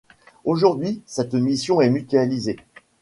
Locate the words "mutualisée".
1.91-2.57